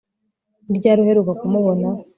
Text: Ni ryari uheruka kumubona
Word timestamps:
Ni 0.67 0.75
ryari 0.79 0.99
uheruka 1.01 1.31
kumubona 1.39 1.87